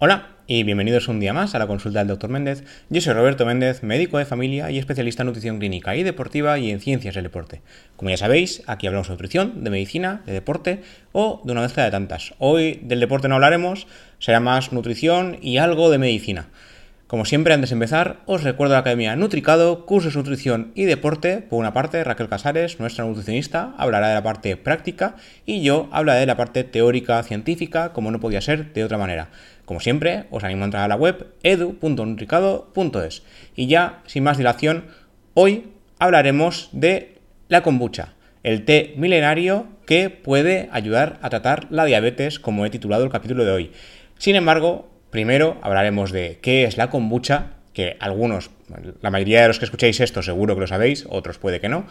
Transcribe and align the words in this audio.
Hola 0.00 0.36
y 0.46 0.62
bienvenidos 0.62 1.08
un 1.08 1.18
día 1.18 1.32
más 1.32 1.56
a 1.56 1.58
la 1.58 1.66
consulta 1.66 1.98
del 1.98 2.06
Dr. 2.06 2.30
Méndez. 2.30 2.62
Yo 2.88 3.00
soy 3.00 3.14
Roberto 3.14 3.44
Méndez, 3.44 3.82
médico 3.82 4.18
de 4.18 4.26
familia 4.26 4.70
y 4.70 4.78
especialista 4.78 5.24
en 5.24 5.26
nutrición 5.26 5.58
clínica 5.58 5.96
y 5.96 6.04
deportiva 6.04 6.56
y 6.56 6.70
en 6.70 6.78
ciencias 6.78 7.16
del 7.16 7.24
deporte. 7.24 7.62
Como 7.96 8.08
ya 8.10 8.16
sabéis, 8.16 8.62
aquí 8.68 8.86
hablamos 8.86 9.08
de 9.08 9.14
nutrición, 9.14 9.64
de 9.64 9.70
medicina, 9.70 10.22
de 10.24 10.34
deporte 10.34 10.82
o 11.10 11.42
de 11.44 11.50
una 11.50 11.62
mezcla 11.62 11.82
de 11.82 11.90
tantas. 11.90 12.32
Hoy 12.38 12.78
del 12.84 13.00
deporte 13.00 13.26
no 13.26 13.34
hablaremos, 13.34 13.88
será 14.20 14.38
más 14.38 14.72
nutrición 14.72 15.38
y 15.42 15.58
algo 15.58 15.90
de 15.90 15.98
medicina. 15.98 16.46
Como 17.08 17.24
siempre, 17.24 17.54
antes 17.54 17.70
de 17.70 17.74
empezar, 17.74 18.20
os 18.26 18.42
recuerdo 18.42 18.74
la 18.74 18.80
Academia 18.80 19.16
Nutricado, 19.16 19.86
cursos 19.86 20.12
de 20.12 20.18
nutrición 20.18 20.72
y 20.74 20.84
deporte. 20.84 21.38
Por 21.38 21.58
una 21.58 21.72
parte, 21.72 22.04
Raquel 22.04 22.28
Casares, 22.28 22.78
nuestra 22.80 23.06
nutricionista, 23.06 23.72
hablará 23.78 24.08
de 24.08 24.14
la 24.14 24.22
parte 24.22 24.58
práctica 24.58 25.16
y 25.46 25.62
yo 25.62 25.88
hablaré 25.90 26.20
de 26.20 26.26
la 26.26 26.36
parte 26.36 26.64
teórica 26.64 27.22
científica, 27.22 27.94
como 27.94 28.10
no 28.10 28.20
podía 28.20 28.42
ser 28.42 28.74
de 28.74 28.84
otra 28.84 28.98
manera. 28.98 29.30
Como 29.64 29.80
siempre, 29.80 30.26
os 30.30 30.44
animo 30.44 30.64
a 30.64 30.66
entrar 30.66 30.84
a 30.84 30.88
la 30.88 30.96
web 30.96 31.28
edu.nutricado.es. 31.42 33.22
Y 33.56 33.68
ya, 33.68 34.02
sin 34.04 34.24
más 34.24 34.36
dilación, 34.36 34.84
hoy 35.32 35.68
hablaremos 35.98 36.68
de 36.72 37.16
la 37.48 37.62
kombucha, 37.62 38.16
el 38.42 38.66
té 38.66 38.92
milenario 38.98 39.66
que 39.86 40.10
puede 40.10 40.68
ayudar 40.72 41.18
a 41.22 41.30
tratar 41.30 41.68
la 41.70 41.86
diabetes, 41.86 42.38
como 42.38 42.66
he 42.66 42.70
titulado 42.70 43.02
el 43.02 43.10
capítulo 43.10 43.46
de 43.46 43.52
hoy. 43.52 43.72
Sin 44.18 44.36
embargo, 44.36 44.90
Primero 45.10 45.56
hablaremos 45.62 46.12
de 46.12 46.38
qué 46.42 46.64
es 46.64 46.76
la 46.76 46.90
kombucha, 46.90 47.52
que 47.72 47.96
algunos, 48.00 48.50
la 49.00 49.10
mayoría 49.10 49.42
de 49.42 49.48
los 49.48 49.58
que 49.58 49.64
escucháis 49.64 50.00
esto 50.00 50.22
seguro 50.22 50.54
que 50.54 50.62
lo 50.62 50.66
sabéis, 50.66 51.06
otros 51.08 51.38
puede 51.38 51.60
que 51.60 51.68
no. 51.68 51.86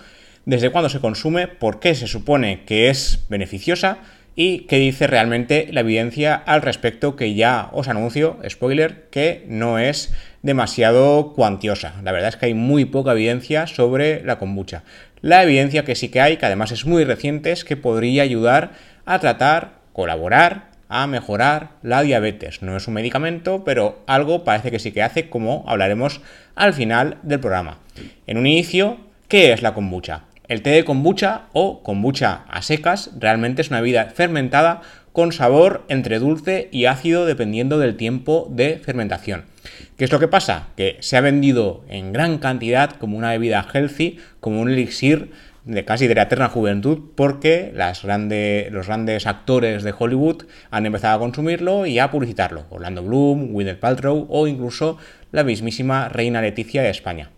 Desde 0.45 0.69
cuándo 0.69 0.89
se 0.89 0.99
consume, 0.99 1.47
por 1.47 1.79
qué 1.79 1.95
se 1.95 2.07
supone 2.07 2.63
que 2.65 2.89
es 2.89 3.25
beneficiosa 3.29 3.97
y 4.35 4.59
qué 4.67 4.77
dice 4.77 5.07
realmente 5.07 5.67
la 5.71 5.79
evidencia 5.79 6.35
al 6.35 6.61
respecto, 6.61 7.15
que 7.15 7.33
ya 7.33 7.69
os 7.73 7.87
anuncio, 7.87 8.37
spoiler, 8.47 9.07
que 9.09 9.43
no 9.47 9.79
es 9.79 10.13
demasiado 10.43 11.33
cuantiosa. 11.33 11.95
La 12.03 12.11
verdad 12.11 12.29
es 12.29 12.35
que 12.35 12.45
hay 12.45 12.53
muy 12.53 12.85
poca 12.85 13.13
evidencia 13.13 13.65
sobre 13.65 14.23
la 14.23 14.37
kombucha. 14.37 14.83
La 15.21 15.41
evidencia 15.41 15.83
que 15.83 15.95
sí 15.95 16.09
que 16.09 16.21
hay, 16.21 16.37
que 16.37 16.45
además 16.45 16.71
es 16.71 16.85
muy 16.85 17.03
reciente, 17.03 17.51
es 17.51 17.65
que 17.65 17.75
podría 17.75 18.21
ayudar 18.21 18.73
a 19.05 19.17
tratar, 19.19 19.79
colaborar 19.91 20.66
a 20.89 21.07
mejorar 21.07 21.71
la 21.81 22.01
diabetes. 22.01 22.61
No 22.61 22.75
es 22.77 22.87
un 22.87 22.93
medicamento, 22.93 23.63
pero 23.63 24.03
algo 24.07 24.43
parece 24.43 24.71
que 24.71 24.79
sí 24.79 24.91
que 24.91 25.03
hace, 25.03 25.29
como 25.29 25.63
hablaremos 25.67 26.21
al 26.55 26.73
final 26.73 27.17
del 27.23 27.39
programa. 27.39 27.79
En 28.25 28.37
un 28.37 28.47
inicio, 28.47 28.97
¿qué 29.27 29.53
es 29.53 29.61
la 29.61 29.73
kombucha? 29.73 30.23
El 30.47 30.61
té 30.61 30.69
de 30.69 30.85
kombucha 30.85 31.43
o 31.51 31.83
kombucha 31.83 32.45
a 32.47 32.61
secas 32.61 33.11
realmente 33.19 33.61
es 33.61 33.69
una 33.69 33.81
bebida 33.81 34.05
fermentada 34.05 34.81
con 35.11 35.31
sabor 35.31 35.83
entre 35.89 36.19
dulce 36.19 36.69
y 36.71 36.85
ácido 36.85 37.25
dependiendo 37.25 37.79
del 37.79 37.97
tiempo 37.97 38.47
de 38.51 38.77
fermentación. 38.77 39.45
¿Qué 39.97 40.05
es 40.05 40.11
lo 40.11 40.19
que 40.19 40.27
pasa? 40.27 40.67
Que 40.77 40.97
se 40.99 41.17
ha 41.17 41.21
vendido 41.21 41.83
en 41.89 42.13
gran 42.13 42.37
cantidad 42.37 42.91
como 42.91 43.17
una 43.17 43.31
bebida 43.31 43.65
healthy, 43.73 44.19
como 44.39 44.61
un 44.61 44.69
elixir 44.69 45.31
de 45.67 45.83
casi 45.83 46.07
de 46.07 46.15
la 46.15 46.23
eterna 46.23 46.47
juventud 46.47 47.11
porque 47.15 47.73
los 47.73 48.87
grandes 48.87 49.27
actores 49.27 49.83
de 49.83 49.93
Hollywood 49.97 50.45
han 50.71 50.85
empezado 50.85 51.17
a 51.17 51.19
consumirlo 51.19 51.85
y 51.85 51.99
a 51.99 52.09
publicitarlo. 52.09 52.65
Orlando 52.69 53.03
Bloom, 53.03 53.51
Gwyneth 53.51 53.79
Paltrow 53.79 54.27
o 54.29 54.47
incluso 54.47 54.97
la 55.31 55.43
mismísima 55.43 56.07
reina 56.07 56.41
Leticia 56.41 56.81
de 56.81 56.89
España. 56.89 57.31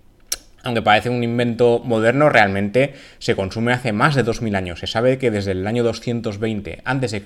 Aunque 0.61 0.81
parece 0.81 1.09
un 1.09 1.23
invento 1.23 1.81
moderno, 1.83 2.29
realmente 2.29 2.93
se 3.17 3.35
consume 3.35 3.73
hace 3.73 3.93
más 3.93 4.15
de 4.15 4.23
2000 4.23 4.55
años. 4.55 4.79
Se 4.79 4.87
sabe 4.87 5.17
que 5.17 5.31
desde 5.31 5.51
el 5.51 5.65
año 5.65 5.83
220 5.83 6.81
a.C. 6.83 7.23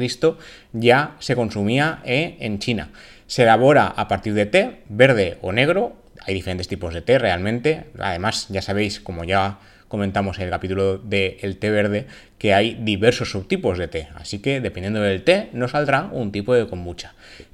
ya 0.71 1.15
se 1.19 1.35
consumía 1.35 1.99
eh, 2.05 2.38
en 2.39 2.59
China. 2.59 2.91
Se 3.28 3.44
elabora 3.44 3.88
a 3.88 4.07
partir 4.07 4.35
de 4.35 4.45
té, 4.45 4.83
verde 4.88 5.38
o 5.41 5.51
negro. 5.51 5.95
Hay 6.25 6.35
diferentes 6.35 6.67
tipos 6.67 6.94
de 6.94 7.01
té 7.01 7.17
realmente. 7.17 7.88
Además, 7.99 8.47
ya 8.49 8.61
sabéis, 8.61 8.99
como 8.99 9.23
ya 9.23 9.57
comentamos 9.93 10.39
en 10.39 10.45
el 10.45 10.49
capítulo 10.49 10.97
del 10.97 11.57
té 11.59 11.69
verde 11.69 12.07
que 12.39 12.55
hay 12.55 12.79
diversos 12.81 13.29
subtipos 13.29 13.77
de 13.77 13.87
té, 13.87 14.07
así 14.15 14.39
que 14.39 14.59
dependiendo 14.59 14.99
del 14.99 15.21
té 15.21 15.49
nos 15.53 15.69
saldrá 15.69 16.09
un 16.11 16.31
tipo 16.31 16.55
de 16.55 16.65
kombucha. 16.65 17.13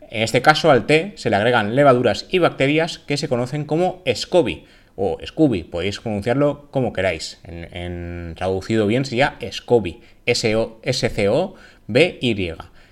En 0.10 0.24
este 0.24 0.42
caso 0.42 0.72
al 0.72 0.86
té 0.86 1.12
se 1.18 1.30
le 1.30 1.36
agregan 1.36 1.76
levaduras 1.76 2.28
y 2.30 2.40
bacterias 2.40 3.00
que 3.00 3.18
se 3.18 3.28
conocen 3.28 3.66
como 3.66 4.02
SCOBY 4.08 4.64
o 4.96 5.18
SCOBY, 5.22 5.64
podéis 5.64 6.00
pronunciarlo 6.00 6.70
como 6.72 6.94
queráis. 6.94 7.42
En, 7.44 8.36
traducido 8.38 8.88
bien 8.88 9.04
sería 9.04 9.36
SCOBY, 9.42 10.00
S-C-O-B-Y, 10.26 10.86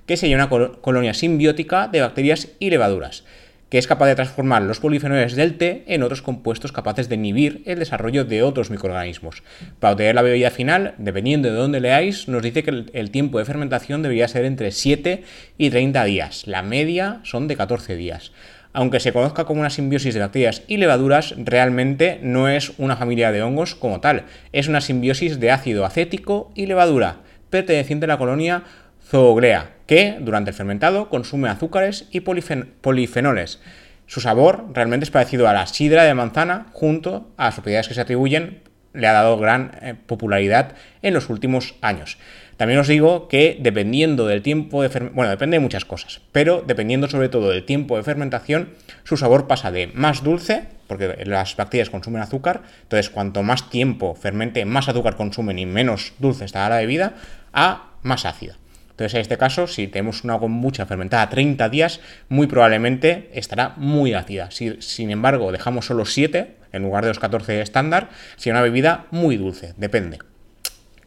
que 0.06 0.18
sería 0.18 0.36
una 0.36 0.50
colonia 0.50 1.14
simbiótica 1.14 1.88
de 1.88 2.02
bacterias 2.02 2.50
y 2.60 2.70
levaduras 2.70 3.24
que 3.70 3.78
es 3.78 3.88
capaz 3.88 4.08
de 4.08 4.16
transformar 4.16 4.62
los 4.62 4.80
polifenoles 4.80 5.36
del 5.36 5.58
té 5.58 5.84
en 5.88 6.04
otros 6.04 6.22
compuestos 6.22 6.72
capaces 6.72 7.10
de 7.10 7.16
inhibir 7.16 7.64
el 7.66 7.80
desarrollo 7.80 8.24
de 8.24 8.44
otros 8.44 8.70
microorganismos. 8.70 9.44
Para 9.80 9.94
obtener 9.94 10.16
la 10.16 10.22
bebida 10.22 10.52
final, 10.52 10.94
dependiendo 10.98 11.50
de 11.50 11.56
dónde 11.56 11.80
leáis, 11.80 12.28
nos 12.28 12.44
dice 12.44 12.64
que 12.64 12.86
el, 12.94 13.12
tiempo 13.12 13.40
de 13.40 13.46
fermentación 13.46 14.02
debería 14.02 14.28
ser 14.28 14.46
entre 14.46 14.72
7 14.72 15.24
y 15.58 15.70
30 15.70 16.04
días. 16.06 16.48
La 16.48 16.64
media 16.64 17.20
son 17.24 17.48
de 17.48 17.58
14 17.58 17.96
días. 17.96 18.32
Aunque 18.74 19.00
se 19.00 19.12
conozca 19.12 19.46
como 19.46 19.62
una 19.62 19.70
simbiosis 19.70 20.14
de 20.14 20.20
bacterias 20.20 20.62
y 20.68 20.78
levaduras, 20.78 21.34
realmente 21.38 22.20
no 22.22 22.48
es 22.48 22.74
una 22.78 22.96
familia 22.96 23.32
de 23.32 23.42
hongos 23.42 23.76
como 23.76 24.02
tal, 24.02 24.26
es 24.52 24.68
una 24.68 24.82
simbiosis 24.82 25.40
de 25.40 25.52
ácido 25.52 25.84
acético 25.84 26.52
y 26.54 26.68
levadura, 26.68 27.18
perteneciente 27.50 28.06
a 28.06 28.10
la 28.10 28.18
colonia 28.18 28.64
Zooglea, 29.10 29.72
que 29.86 30.18
durante 30.20 30.50
el 30.50 30.56
fermentado 30.56 31.10
consume 31.10 31.50
azúcares 31.50 32.08
y 32.12 32.22
polifenoles. 32.22 33.62
Su 34.06 34.20
sabor 34.20 34.66
realmente 34.74 35.06
es 35.06 35.12
parecido 35.12 35.48
a 35.48 35.54
la 35.54 35.66
sidra 35.68 36.04
de 36.04 36.14
manzana, 36.14 36.68
junto 36.74 37.30
a 37.38 37.46
las 37.46 37.56
propiedades 37.56 37.88
que 37.88 37.94
se 37.94 38.02
atribuyen, 38.02 38.62
le 38.94 39.08
ha 39.08 39.14
dado 39.14 39.38
gran 39.38 39.72
eh, 39.82 39.96
popularidad 40.06 40.74
en 41.02 41.14
los 41.14 41.30
últimos 41.30 41.76
años. 41.82 42.18
También 42.58 42.80
os 42.80 42.88
digo 42.88 43.28
que 43.28 43.58
dependiendo 43.62 44.26
del 44.26 44.42
tiempo 44.42 44.82
de 44.82 44.90
fermentación, 44.90 45.16
bueno, 45.16 45.30
depende 45.30 45.58
de 45.58 45.62
muchas 45.62 45.86
cosas, 45.86 46.22
pero 46.32 46.64
dependiendo 46.66 47.08
sobre 47.08 47.30
todo 47.30 47.52
del 47.52 47.64
tiempo 47.64 47.96
de 47.96 48.04
fermentación, 48.04 48.74
su 49.04 49.16
sabor 49.16 49.48
pasa 49.48 49.72
de 49.72 49.88
más 49.94 50.24
dulce, 50.24 50.64
porque 50.88 51.24
las 51.26 51.56
bacterias 51.56 51.92
consumen 51.92 52.24
azúcar, 52.24 52.64
entonces 52.82 53.10
cuanto 53.10 53.44
más 53.44 53.70
tiempo 53.70 54.16
fermente, 54.16 54.66
más 54.66 54.90
azúcar 54.90 55.16
consumen 55.16 55.60
y 55.60 55.66
menos 55.66 56.14
dulce 56.18 56.46
estará 56.46 56.70
la 56.70 56.82
bebida, 56.82 57.14
a 57.54 57.92
más 58.02 58.26
ácida. 58.26 58.56
Entonces, 58.98 59.14
en 59.14 59.22
este 59.22 59.38
caso, 59.38 59.68
si 59.68 59.86
tenemos 59.86 60.24
una 60.24 60.40
kombucha 60.40 60.88
fermentada 60.88 61.30
30 61.30 61.70
días, 61.70 62.00
muy 62.30 62.48
probablemente 62.48 63.30
estará 63.32 63.74
muy 63.78 64.16
ácida. 64.16 64.50
Si, 64.50 64.82
sin 64.82 65.12
embargo, 65.12 65.52
dejamos 65.52 65.86
solo 65.86 66.04
7 66.04 66.56
en 66.72 66.82
lugar 66.82 67.04
de 67.04 67.10
los 67.12 67.20
14 67.20 67.62
estándar, 67.62 68.10
será 68.38 68.56
una 68.56 68.64
bebida 68.64 69.06
muy 69.12 69.38
dulce, 69.38 69.76
depende. 69.78 70.18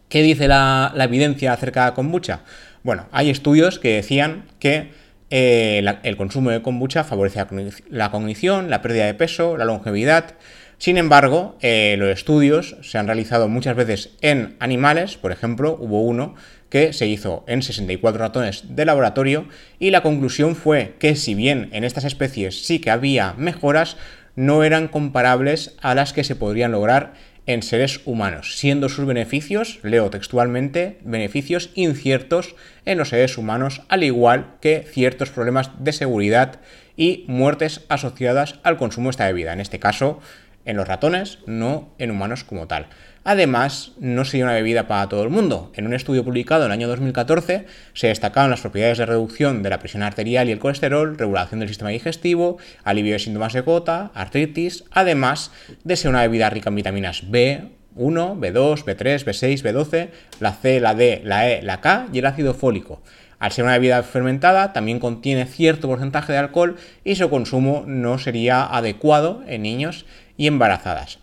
¿Qué 0.09 0.23
dice 0.23 0.47
la, 0.47 0.95
evidencia 0.99 1.53
acerca 1.53 1.87
de 1.87 1.95
kombucha? 1.95 2.43
Bueno, 2.85 3.09
hay 3.11 3.29
estudios 3.29 3.81
que 3.81 3.97
decían 3.97 4.45
que 4.61 4.93
eh, 5.31 5.85
el 6.05 6.17
consumo 6.17 6.51
de 6.51 6.63
kombucha 6.63 7.03
favorece 7.03 7.45
la 7.89 8.13
cognición, 8.13 8.71
la 8.71 8.83
pérdida 8.83 9.07
de 9.07 9.15
peso, 9.15 9.57
la 9.57 9.65
longevidad. 9.65 10.37
Sin 10.79 10.97
embargo, 10.97 11.59
eh, 11.61 11.97
los 11.99 12.09
estudios 12.09 12.77
se 12.83 12.99
han 12.99 13.07
realizado 13.07 13.49
muchas 13.49 13.75
veces 13.75 14.11
en 14.21 14.55
animales, 14.61 15.17
por 15.17 15.33
ejemplo, 15.33 15.77
hubo 15.79 16.03
uno 16.03 16.37
que 16.71 16.93
se 16.93 17.07
hizo 17.07 17.45
en 17.47 17.63
64 17.63 18.19
ratones 18.19 18.65
de 18.75 18.85
laboratorio 18.85 19.47
y 19.79 19.91
la 19.91 20.03
conclusión 20.03 20.57
fue 20.57 20.95
que 20.99 21.17
si 21.17 21.35
bien 21.35 21.69
en 21.73 21.85
estas 21.85 22.05
especies 22.05 22.65
sí 22.65 22.79
que 22.79 22.91
había 22.91 23.35
mejoras, 23.37 23.97
no 24.37 24.65
eran 24.65 24.89
comparables 24.89 25.77
a 25.83 25.95
las 25.95 26.13
que 26.13 26.25
se 26.25 26.37
podrían 26.37 26.73
lograr 26.73 27.13
en 27.47 27.63
seres 27.63 28.01
humanos, 28.05 28.57
siendo 28.59 28.89
sus 28.89 29.07
beneficios, 29.07 29.81
leo 29.83 30.09
textualmente, 30.11 30.99
beneficios 31.03 31.71
inciertos 31.75 32.55
en 32.85 32.99
los 32.99 33.09
seres 33.09 33.37
humanos, 33.39 33.83
al 33.89 34.05
igual 34.05 34.55
que 34.61 34.87
ciertos 34.89 35.31
problemas 35.31 35.71
de 35.79 35.93
seguridad 35.93 36.61
y 36.97 37.25
muertes 37.27 37.85
asociadas 37.89 38.61
al 38.63 38.77
consumo 38.77 39.09
de 39.09 39.11
esta 39.11 39.27
bebida. 39.27 39.53
En 39.53 39.61
este 39.61 39.81
caso, 39.81 40.21
en 40.65 40.77
los 40.77 40.89
ratones, 40.89 41.39
no 41.47 41.89
en 41.99 42.11
humanos 42.11 42.45
como 42.45 42.67
tal. 42.67 42.87
Además, 43.23 43.93
no 43.99 44.25
sería 44.25 44.47
una 44.47 44.55
bebida 44.55 44.89
para 44.89 45.09
todo 45.09 45.23
el 45.23 45.29
mundo. 45.29 45.71
En 45.75 45.87
un 45.87 45.93
estudio 45.93 46.25
publicado 46.25 46.63
en 46.65 46.67
el 46.67 46.73
año 46.73 46.89
2014 46.89 47.67
se 47.93 48.07
destacaban 48.07 48.51
las 48.51 48.63
propiedades 48.63 48.97
de 48.99 49.07
reducción 49.07 49.63
de 49.63 49.71
la 49.71 49.79
presión 49.79 50.03
arterial 50.03 50.49
y 50.49 50.53
el 50.53 50.59
colesterol, 50.59 51.19
regulación 51.19 51.61
del 51.61 51.69
sistema 51.69 51.91
digestivo, 51.91 52.57
alivio 52.83 53.13
de 53.13 53.19
síntomas 53.19 53.53
de 53.53 53.61
gota, 53.61 54.11
artritis, 54.15 54.85
además 54.91 55.53
de 55.85 55.97
ser 55.97 56.11
una 56.11 56.23
bebida 56.23 56.49
rica 56.49 56.71
en 56.71 56.77
vitaminas 56.77 57.31
B, 57.31 57.69
1, 57.95 58.37
B2, 58.37 58.85
B3, 58.85 59.25
B6, 59.25 59.63
B12, 59.63 60.09
la 60.39 60.53
C, 60.53 60.81
la 60.81 60.95
D, 60.95 61.21
la 61.25 61.51
E, 61.51 61.63
la 61.63 61.81
K 61.83 62.07
y 62.13 62.21
el 62.21 62.27
ácido 62.27 62.55
fólico. 62.55 63.03
Al 63.39 63.53
ser 63.53 63.65
una 63.65 63.73
bebida 63.73 64.03
fermentada, 64.03 64.73
también 64.75 65.01
contiene 65.01 65.47
cierto 65.47 65.89
porcentaje 65.89 66.33
de 66.33 66.39
alcohol 66.39 66.77
y 67.05 67.17
su 67.17 67.31
consumo 67.31 67.85
no 67.87 68.19
sería 68.19 68.65
adecuado 68.65 69.43
en 69.47 69.63
niños 69.63 70.05
y 70.41 70.47
embarazadas. 70.47 71.19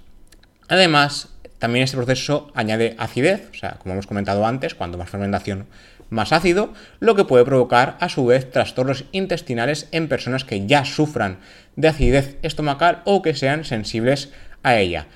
Además, 0.67 1.29
también 1.57 1.83
este 1.83 1.97
proceso 1.97 2.51
añade 2.53 2.95
acidez, 2.99 3.49
o 3.51 3.55
sea, 3.55 3.77
como 3.79 3.93
hemos 3.93 4.05
comentado 4.05 4.45
antes, 4.45 4.75
cuando 4.75 4.99
más 4.99 5.09
fermentación, 5.09 5.65
más 6.11 6.31
ácido, 6.31 6.71
lo 6.99 7.15
que 7.15 7.25
puede 7.25 7.43
provocar 7.43 7.97
a 7.99 8.09
su 8.09 8.27
vez 8.27 8.51
trastornos 8.51 9.05
intestinales 9.13 9.87
en 9.91 10.07
personas 10.07 10.43
que 10.43 10.67
ya 10.67 10.85
sufran 10.85 11.39
de 11.75 11.87
acidez 11.87 12.37
estomacal 12.43 13.01
o 13.05 13.23
que 13.23 13.33
sean 13.33 13.65
sensibles 13.65 14.31
a 14.61 14.77
ella. 14.77 15.07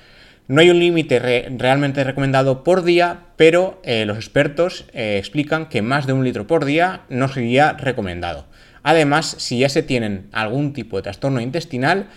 No 0.48 0.60
hay 0.60 0.70
un 0.70 0.80
límite 0.80 1.20
realmente 1.56 2.02
recomendado 2.02 2.64
por 2.64 2.82
día, 2.82 3.20
pero 3.36 3.80
eh, 3.84 4.04
los 4.04 4.16
expertos 4.16 4.84
eh, 4.92 5.18
explican 5.18 5.68
que 5.68 5.80
más 5.80 6.08
de 6.08 6.12
un 6.12 6.24
litro 6.24 6.48
por 6.48 6.64
día 6.64 7.02
no 7.08 7.28
sería 7.28 7.74
recomendado. 7.74 8.46
Además, 8.82 9.36
si 9.38 9.60
ya 9.60 9.68
se 9.68 9.84
tienen 9.84 10.28
algún 10.32 10.72
tipo 10.72 10.96
de 10.96 11.04
trastorno 11.04 11.40
intestinal, 11.40 12.08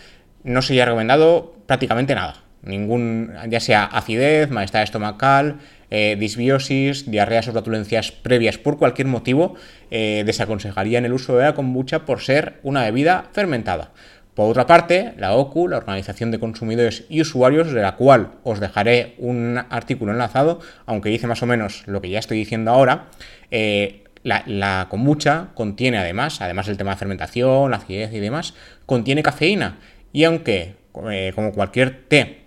no 0.46 0.62
sería 0.62 0.86
recomendado 0.86 1.54
prácticamente 1.66 2.16
nada. 2.16 2.44
Ningún, 2.64 3.34
ya 3.50 3.60
sea 3.60 3.84
acidez, 3.84 4.50
malestar 4.50 4.84
estomacal, 4.84 5.58
eh, 5.92 6.16
disbiosis, 6.18 7.12
diarreas 7.12 7.48
o 7.48 7.52
flatulencias 7.52 8.12
previas 8.12 8.58
por 8.58 8.78
cualquier 8.78 9.08
motivo, 9.08 9.56
desaconsejarían 9.92 11.06
el 11.06 11.14
uso 11.14 11.38
de 11.38 11.44
la 11.44 11.54
kombucha 11.54 12.06
por 12.06 12.22
ser 12.22 12.60
una 12.64 12.84
bebida 12.84 13.26
fermentada. 13.34 13.92
Por 14.36 14.50
otra 14.50 14.68
parte, 14.68 15.14
la 15.18 15.34
OCU, 15.34 15.70
la 15.70 15.78
Organización 15.78 16.30
de 16.30 16.40
Consumidores 16.40 17.06
y 17.08 17.22
Usuarios, 17.22 17.72
de 17.72 17.82
la 17.82 17.96
cual 17.96 18.32
os 18.44 18.60
dejaré 18.60 19.16
un 19.18 19.58
artículo 19.70 20.12
enlazado, 20.12 20.60
aunque 20.86 21.10
dice 21.10 21.26
más 21.26 21.42
o 21.42 21.46
menos 21.46 21.84
lo 21.88 22.02
que 22.02 22.10
ya 22.10 22.20
estoy 22.20 22.38
diciendo 22.40 22.72
ahora, 22.72 23.06
eh, 23.50 24.04
la, 24.24 24.88
kombucha 24.90 25.48
contiene 25.54 26.00
además, 26.00 26.42
además 26.42 26.68
del 26.68 26.76
tema 26.76 26.92
de 26.92 26.98
fermentación, 26.98 27.72
la 27.72 27.78
acidez 27.78 28.12
y 28.12 28.20
demás, 28.20 28.56
contiene 28.86 29.24
cafeína. 29.24 29.78
Y 30.16 30.24
aunque, 30.24 30.76
eh, 31.12 31.34
como 31.36 31.52
cualquier 31.52 32.08
té, 32.08 32.38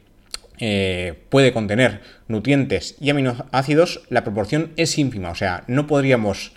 eh, 0.59 1.12
puede 1.29 1.53
contener 1.53 2.00
nutrientes 2.26 2.97
y 2.99 3.11
aminoácidos, 3.11 4.06
la 4.09 4.25
proporción 4.25 4.73
es 4.76 4.97
ínfima. 4.97 5.29
O 5.29 5.35
sea, 5.35 5.65
no 5.67 5.87
podríamos 5.87 6.55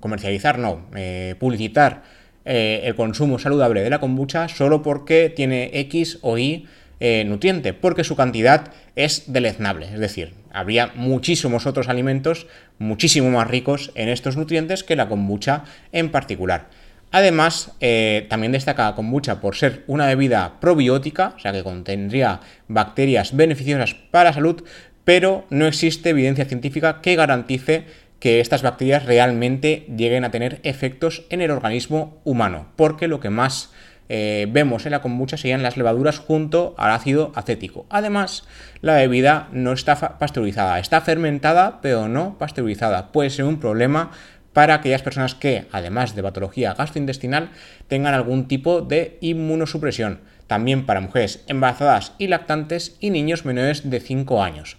comercializar, 0.00 0.58
no, 0.58 0.90
publicitar 1.38 2.02
eh, 2.50 2.80
el 2.84 2.94
consumo 2.94 3.38
saludable 3.38 3.82
de 3.82 3.90
la 3.90 4.00
kombucha 4.00 4.48
solo 4.48 4.82
porque 4.82 5.28
tiene 5.28 5.70
X 5.80 6.18
o 6.22 6.38
Y 6.38 6.66
eh, 6.98 7.24
nutriente, 7.26 7.74
porque 7.74 8.04
su 8.04 8.16
cantidad 8.16 8.72
es 8.96 9.30
deleznable. 9.30 9.86
Es 9.86 10.00
decir, 10.00 10.32
habría 10.50 10.90
muchísimos 10.94 11.66
otros 11.66 11.88
alimentos 11.88 12.46
muchísimo 12.78 13.30
más 13.30 13.48
ricos 13.48 13.92
en 13.94 14.08
estos 14.08 14.38
nutrientes 14.38 14.82
que 14.82 14.96
la 14.96 15.08
kombucha 15.08 15.64
en 15.92 16.10
particular. 16.10 16.70
Además, 17.10 17.72
eh, 17.80 18.26
también 18.28 18.52
destaca 18.52 18.90
la 18.90 18.94
kombucha 18.94 19.40
por 19.40 19.56
ser 19.56 19.84
una 19.86 20.06
bebida 20.06 20.60
probiótica, 20.60 21.34
o 21.36 21.38
sea 21.38 21.52
que 21.52 21.62
contendría 21.62 22.40
bacterias 22.68 23.34
beneficiosas 23.34 23.94
para 23.94 24.30
la 24.30 24.34
salud, 24.34 24.62
pero 25.04 25.46
no 25.48 25.66
existe 25.66 26.10
evidencia 26.10 26.44
científica 26.44 27.00
que 27.00 27.16
garantice 27.16 27.86
que 28.20 28.40
estas 28.40 28.62
bacterias 28.62 29.06
realmente 29.06 29.86
lleguen 29.96 30.24
a 30.24 30.30
tener 30.30 30.60
efectos 30.64 31.24
en 31.30 31.40
el 31.40 31.50
organismo 31.50 32.20
humano, 32.24 32.66
porque 32.76 33.08
lo 33.08 33.20
que 33.20 33.30
más 33.30 33.70
eh, 34.10 34.46
vemos 34.50 34.86
en 34.86 34.92
la 34.92 35.02
kombucha 35.02 35.36
serían 35.36 35.62
las 35.62 35.76
levaduras 35.76 36.18
junto 36.18 36.74
al 36.78 36.90
ácido 36.90 37.32
acético. 37.34 37.86
Además, 37.90 38.44
la 38.80 38.94
bebida 38.94 39.48
no 39.52 39.72
está 39.72 40.18
pasteurizada, 40.18 40.78
está 40.78 41.00
fermentada, 41.00 41.80
pero 41.82 42.08
no 42.08 42.38
pasteurizada. 42.38 43.12
Puede 43.12 43.30
ser 43.30 43.44
un 43.44 43.60
problema 43.60 44.10
para 44.58 44.74
aquellas 44.74 45.02
personas 45.02 45.36
que, 45.36 45.66
además 45.70 46.16
de 46.16 46.22
patología 46.24 46.74
gastrointestinal, 46.74 47.50
tengan 47.86 48.12
algún 48.12 48.48
tipo 48.48 48.80
de 48.80 49.16
inmunosupresión. 49.20 50.18
También 50.48 50.84
para 50.84 51.00
mujeres 51.00 51.44
embarazadas 51.46 52.14
y 52.18 52.26
lactantes 52.26 52.96
y 52.98 53.10
niños 53.10 53.44
menores 53.44 53.88
de 53.88 54.00
5 54.00 54.42
años. 54.42 54.76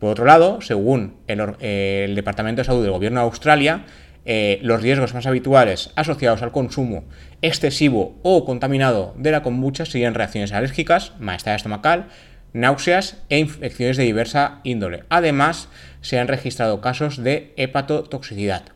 Por 0.00 0.10
otro 0.10 0.24
lado, 0.24 0.60
según 0.62 1.14
el, 1.28 2.16
Departamento 2.16 2.62
de 2.62 2.64
Salud 2.64 2.82
del 2.82 2.90
Gobierno 2.90 3.20
de 3.20 3.26
Australia, 3.26 3.84
eh, 4.24 4.58
los 4.62 4.82
riesgos 4.82 5.14
más 5.14 5.26
habituales 5.26 5.92
asociados 5.94 6.42
al 6.42 6.50
consumo 6.50 7.04
excesivo 7.40 8.18
o 8.24 8.44
contaminado 8.44 9.14
de 9.16 9.30
la 9.30 9.44
kombucha 9.44 9.86
serían 9.86 10.14
reacciones 10.14 10.50
alérgicas, 10.50 11.12
malestar 11.20 11.54
estomacal, 11.54 12.08
náuseas 12.52 13.22
e 13.28 13.38
infecciones 13.38 13.96
de 13.96 14.02
diversa 14.02 14.58
índole. 14.64 15.04
Además, 15.08 15.68
se 16.00 16.18
han 16.18 16.26
registrado 16.26 16.80
casos 16.80 17.22
de 17.22 17.54
hepatotoxicidad. 17.56 18.73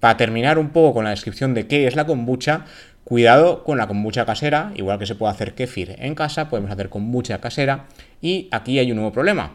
Para 0.00 0.16
terminar 0.16 0.58
un 0.58 0.70
poco 0.70 0.94
con 0.94 1.04
la 1.04 1.10
descripción 1.10 1.54
de 1.54 1.66
qué 1.66 1.86
es 1.86 1.96
la 1.96 2.06
kombucha, 2.06 2.64
cuidado 3.04 3.64
con 3.64 3.78
la 3.78 3.86
kombucha 3.86 4.26
casera, 4.26 4.72
igual 4.74 4.98
que 4.98 5.06
se 5.06 5.14
puede 5.14 5.32
hacer 5.32 5.54
kefir 5.54 5.96
en 5.98 6.14
casa, 6.14 6.48
podemos 6.48 6.70
hacer 6.70 6.88
kombucha 6.88 7.40
casera 7.40 7.86
y 8.20 8.48
aquí 8.50 8.78
hay 8.78 8.90
un 8.90 8.96
nuevo 8.96 9.12
problema 9.12 9.52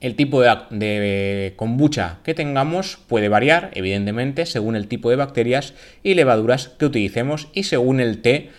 el 0.00 0.14
tipo 0.14 0.42
de, 0.42 1.54
kombucha 1.56 2.18
que 2.22 2.34
tengamos 2.34 2.98
puede 3.08 3.28
variar, 3.28 3.70
evidentemente, 3.74 4.46
según 4.46 4.76
el 4.76 4.88
tipo 4.88 5.10
de 5.10 5.16
bacterias 5.16 5.74
y 6.02 6.14
levaduras 6.14 6.68
que 6.68 6.86
utilicemos 6.86 7.48
y 7.52 7.64
según 7.64 8.00
el 8.00 8.20
té 8.20 8.50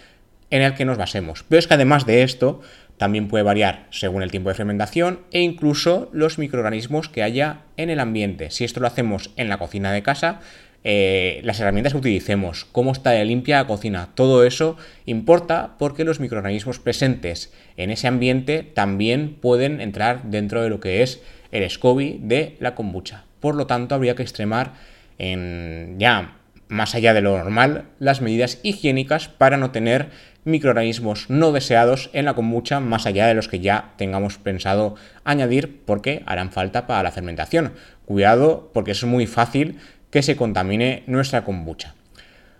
en 0.50 0.62
el 0.62 0.74
que 0.74 0.86
nos 0.86 0.98
basemos. 0.98 1.46
Pero 1.48 1.60
es 1.60 1.68
que 1.68 1.76
además 1.76 2.06
de 2.06 2.24
esto, 2.24 2.62
también 2.98 3.28
puede 3.30 3.44
variar 3.44 3.88
según 3.92 4.24
el 4.24 4.32
tiempo 4.32 4.50
de 4.50 4.56
fermentación 4.56 5.22
e 5.32 5.42
incluso 5.42 6.10
los 6.12 6.38
microorganismos 6.38 7.08
que 7.08 7.24
haya 7.24 7.62
en 7.78 7.90
el 7.90 8.00
ambiente. 8.00 8.52
Si 8.52 8.66
esto 8.66 8.82
lo 8.82 8.88
hacemos 8.88 9.32
en 9.38 9.48
la 9.48 9.58
cocina 9.58 9.94
de 9.94 10.04
casa, 10.04 10.42
eh, 10.84 11.42
las 11.44 11.60
herramientas 11.60 11.94
que 11.94 12.00
utilicemos, 12.00 12.66
cómo 12.66 12.92
está 12.92 13.12
de 13.12 13.26
limpia 13.26 13.58
la 13.58 13.68
cocina, 13.68 14.10
todo 14.16 14.46
eso 14.46 14.78
importa 15.06 15.76
porque 15.78 16.06
los 16.06 16.20
microorganismos 16.20 16.80
presentes 16.80 17.52
en 17.76 17.92
ese 17.92 18.08
ambiente 18.08 18.64
también 18.64 19.36
pueden 19.42 19.82
entrar 19.82 20.24
dentro 20.24 20.62
de 20.62 20.70
lo 20.70 20.80
que 20.80 21.04
es 21.04 21.22
el 21.52 21.70
SCOBY 21.70 22.20
de 22.22 22.56
la 22.60 22.76
kombucha. 22.76 23.26
Por 23.40 23.56
lo 23.56 23.68
tanto, 23.68 23.96
habría 23.96 24.16
que 24.16 24.24
extremar 24.24 24.74
en 25.18 25.96
ya 25.98 26.36
más 26.70 26.96
allá 26.96 27.14
de 27.14 27.22
lo 27.22 27.38
normal 27.38 27.86
las 27.98 28.22
medidas 28.22 28.60
higiénicas 28.64 29.28
para 29.28 29.58
no 29.58 29.72
tener 29.72 30.10
microorganismos 30.46 31.30
no 31.30 31.52
deseados 31.52 32.10
en 32.14 32.26
la 32.26 32.36
kombucha 32.36 32.80
más 32.80 33.06
allá 33.06 33.28
de 33.28 33.34
los 33.34 33.48
que 33.48 33.60
ya 33.60 33.92
tengamos 33.98 34.38
pensado 34.38 34.96
añadir 35.24 35.82
porque 35.86 36.24
harán 36.26 36.52
falta 36.52 36.88
para 36.88 37.04
la 37.04 37.12
fermentación. 37.12 37.74
Cuidado 38.06 38.72
porque 38.74 38.92
es 38.92 39.04
muy 39.04 39.28
fácil 39.28 39.78
que 40.12 40.22
se 40.22 40.36
contamine 40.36 41.04
nuestra 41.08 41.44
kombucha. 41.44 41.96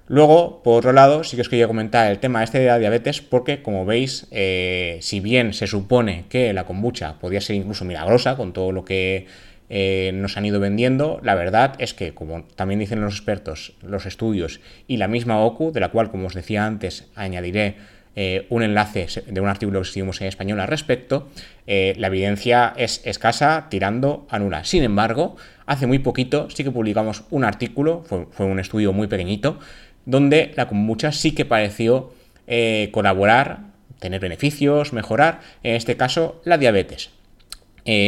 Luego, 0.10 0.64
por 0.64 0.80
otro 0.80 0.92
lado, 0.92 1.24
sí 1.24 1.36
que 1.36 1.44
os 1.44 1.50
quería 1.50 1.68
comentar 1.68 2.10
el 2.10 2.18
tema 2.18 2.44
este 2.44 2.60
de 2.60 2.66
la 2.66 2.80
diabetes, 2.80 3.22
porque 3.22 3.62
como 3.62 3.86
veis, 3.86 4.26
eh, 4.32 4.98
si 5.02 5.20
bien 5.20 5.54
se 5.54 5.68
supone 5.68 6.26
que 6.30 6.52
la 6.52 6.66
kombucha 6.66 7.20
podría 7.20 7.42
ser 7.42 7.56
incluso 7.56 7.86
milagrosa 7.86 8.36
con 8.36 8.52
todo 8.52 8.72
lo 8.72 8.84
que 8.86 9.28
eh, 9.70 10.10
nos 10.16 10.36
han 10.36 10.48
ido 10.48 10.60
vendiendo, 10.60 11.20
la 11.22 11.36
verdad 11.36 11.76
es 11.78 11.94
que, 11.94 12.16
como 12.16 12.44
también 12.56 12.80
dicen 12.80 13.02
los 13.02 13.14
expertos, 13.14 13.74
los 13.84 14.08
estudios 14.08 14.62
y 14.88 14.98
la 14.98 15.08
misma 15.08 15.42
OCU, 15.42 15.72
de 15.72 15.80
la 15.80 15.90
cual, 15.90 16.10
como 16.10 16.26
os 16.26 16.34
decía 16.34 16.66
antes, 16.66 17.06
añadiré 17.14 17.76
eh, 18.16 18.48
un 18.50 18.64
enlace 18.64 19.06
de 19.28 19.40
un 19.40 19.48
artículo 19.48 19.80
que 19.80 19.90
escribimos 19.90 20.22
en 20.22 20.28
español 20.28 20.60
al 20.60 20.68
respecto, 20.68 21.30
la 21.68 22.08
evidencia 22.08 22.74
es 22.78 23.04
escasa 23.06 23.68
tirando 23.70 24.26
a 24.32 24.40
nula. 24.40 24.66
Sin 24.66 24.82
embargo, 24.82 25.38
hace 25.70 25.88
muy 25.88 26.00
poquito 26.00 26.50
sí 26.50 26.64
que 26.64 26.72
publicamos 26.72 27.24
un 27.30 27.46
artículo, 27.46 28.04
fue, 28.04 28.46
un 28.46 28.60
estudio 28.60 28.92
muy 28.92 29.08
pequeñito, 29.08 29.60
donde 30.06 30.52
la 30.56 30.68
kombucha 30.68 31.12
sí 31.12 31.34
que 31.34 31.46
pareció 31.46 32.12
eh, 32.48 32.90
colaborar, 32.92 33.60
tener 34.00 34.20
beneficios, 34.20 34.94
mejorar, 34.94 35.42
en 35.64 35.76
este 35.76 35.96
caso, 35.96 36.42
la 36.44 36.58
diabetes. 36.58 37.12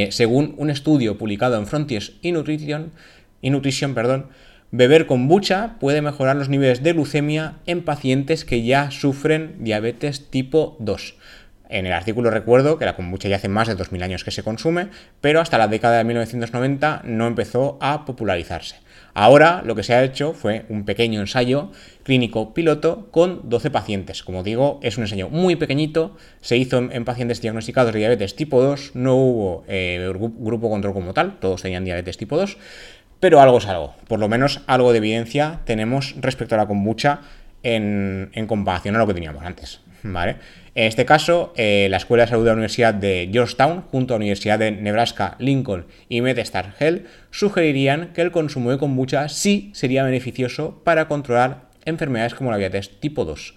según 0.10 0.56
un 0.58 0.70
estudio 0.70 1.18
publicado 1.18 1.58
en 1.58 1.68
Frontiers 1.68 2.14
y 2.22 2.32
Nutrition, 2.32 2.92
y 3.42 3.50
Nutrition 3.50 3.94
perdón, 3.94 4.28
Beber 4.74 5.06
kombucha 5.06 5.76
puede 5.82 6.02
mejorar 6.02 6.38
los 6.38 6.48
niveles 6.48 6.82
de 6.82 6.94
glucemia 6.94 7.58
en 7.66 7.84
pacientes 7.84 8.46
que 8.46 8.64
ya 8.64 8.90
sufren 8.90 9.56
diabetes 9.60 10.30
tipo 10.30 10.78
2. 10.80 11.16
En 11.72 11.86
el 11.86 11.94
artículo 11.94 12.30
recuerdo 12.30 12.78
que 12.78 12.86
la 12.86 12.96
kombucha 12.96 13.30
ya 13.30 13.38
hace 13.38 13.48
más 13.48 13.68
de 13.68 13.78
2.000 13.78 14.04
años 14.04 14.24
que 14.24 14.32
se 14.32 14.44
consume, 14.44 14.90
pero 15.22 15.40
hasta 15.40 15.58
la 15.58 15.68
década 15.68 15.98
de 15.98 16.04
1990 16.04 17.02
no 17.06 17.28
empezó 17.28 17.78
a 17.82 18.06
popularizarse. 18.06 18.76
Ahora 19.14 19.62
lo 19.66 19.74
que 19.74 19.84
se 19.84 19.94
ha 19.94 20.04
hecho 20.04 20.34
fue 20.34 20.66
un 20.70 20.86
pequeño 20.86 21.22
ensayo 21.22 21.72
clínico 22.04 22.54
piloto 22.54 23.08
con 23.12 23.50
12 23.50 23.72
pacientes. 23.72 24.22
Como 24.22 24.44
digo, 24.44 24.80
es 24.84 24.98
un 24.98 25.04
ensayo 25.04 25.30
muy 25.30 25.56
pequeñito, 25.56 26.16
se 26.42 26.58
hizo 26.58 26.78
en, 26.78 27.06
pacientes 27.06 27.42
diagnosticados 27.42 27.94
de 27.94 28.00
diabetes 28.00 28.36
tipo 28.36 28.62
2, 28.62 28.92
no 28.96 29.16
hubo 29.16 29.64
eh, 29.68 30.12
grupo 30.14 30.70
control 30.70 30.94
como 30.94 31.14
tal, 31.14 31.40
todos 31.40 31.62
tenían 31.62 31.86
diabetes 31.86 32.18
tipo 32.18 32.38
2, 32.38 32.58
pero 33.22 33.40
algo 33.40 33.60
es 33.60 33.68
algo. 33.68 33.96
Por 34.08 34.20
lo 34.20 34.28
menos 34.28 34.62
algo 34.68 34.92
de 34.92 34.98
evidencia 34.98 35.62
tenemos 35.64 36.16
respecto 36.20 36.56
a 36.56 36.58
la 36.58 36.68
kombucha 36.68 37.22
en, 37.64 38.32
comparación 38.48 38.96
a 38.96 39.00
lo 39.00 39.08
que 39.08 39.14
teníamos 39.14 39.46
antes. 39.46 39.80
¿Vale? 40.04 40.38
En 40.74 40.86
este 40.86 41.06
caso, 41.06 41.54
eh, 41.58 41.88
la 41.90 41.98
Escuela 41.98 42.24
de 42.24 42.30
Salud 42.30 42.44
de 42.44 42.50
la 42.50 42.54
Universidad 42.54 42.94
de 42.94 43.30
Georgetown, 43.32 43.82
junto 43.92 44.14
a 44.14 44.18
la 44.18 44.22
Universidad 44.22 44.58
de 44.58 44.72
Nebraska, 44.72 45.36
Lincoln 45.40 45.86
y 46.08 46.22
MedStar 46.22 46.76
Health, 46.80 47.06
sugerirían 47.30 48.14
que 48.14 48.22
el 48.22 48.32
consumo 48.32 48.72
de 48.72 48.78
kombucha 48.78 49.28
sí 49.28 49.72
sería 49.74 50.04
beneficioso 50.04 50.82
para 50.86 51.08
controlar 51.08 51.70
enfermedades 51.84 52.36
como 52.36 52.52
la 52.52 52.58
diabetes 52.58 53.00
tipo 53.00 53.26
2. 53.26 53.56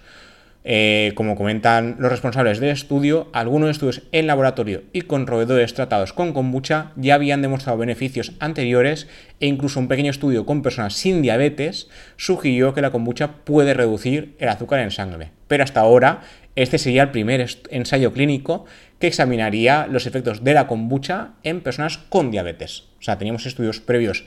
Eh, 0.67 1.11
como 1.13 1.35
comentan 1.35 1.95
los 1.99 2.09
responsables 2.09 2.59
del 2.59 2.71
estudio, 2.71 3.29
algunos 3.33 3.69
estudios 3.69 4.01
en 4.11 4.25
laboratorio 4.25 4.81
y 4.93 5.01
con 5.01 5.27
roedores 5.27 5.75
tratados 5.75 6.11
con 6.11 6.33
kombucha 6.33 6.91
ya 6.95 7.13
habían 7.13 7.43
demostrado 7.43 7.77
beneficios 7.77 8.31
anteriores 8.39 9.07
e 9.39 9.45
incluso 9.45 9.79
un 9.79 9.87
pequeño 9.87 10.09
estudio 10.09 10.47
con 10.47 10.63
personas 10.63 10.95
sin 10.95 11.21
diabetes 11.21 11.87
sugirió 12.17 12.73
que 12.73 12.81
la 12.81 12.89
kombucha 12.89 13.43
puede 13.43 13.75
reducir 13.75 14.35
el 14.39 14.49
azúcar 14.49 14.79
en 14.79 14.89
sangre. 14.89 15.29
Pero 15.47 15.63
hasta 15.63 15.81
ahora, 15.81 16.21
este 16.55 16.79
sería 16.79 17.03
el 17.03 17.11
primer 17.11 17.45
ensayo 17.69 18.11
clínico 18.11 18.65
que 18.97 19.05
examinaría 19.05 19.85
los 19.85 20.07
efectos 20.07 20.43
de 20.43 20.55
la 20.55 20.65
kombucha 20.65 21.33
en 21.43 21.61
personas 21.61 21.99
con 21.99 22.31
diabetes. 22.31 22.85
O 22.99 23.03
sea, 23.03 23.19
teníamos 23.19 23.45
estudios 23.45 23.81
previos 23.81 24.23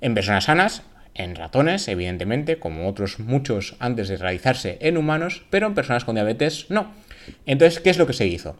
en 0.00 0.14
personas 0.14 0.44
sanas, 0.44 0.82
en 1.14 1.34
ratones, 1.36 1.88
evidentemente, 1.88 2.58
como 2.58 2.88
otros 2.88 3.18
muchos 3.18 3.76
antes 3.78 4.08
de 4.08 4.16
realizarse 4.16 4.78
en 4.80 4.96
humanos, 4.96 5.42
pero 5.50 5.66
en 5.66 5.74
personas 5.74 6.04
con 6.04 6.14
diabetes 6.14 6.66
no. 6.68 6.92
Entonces, 7.46 7.80
¿qué 7.80 7.90
es 7.90 7.98
lo 7.98 8.06
que 8.06 8.12
se 8.12 8.26
hizo? 8.26 8.56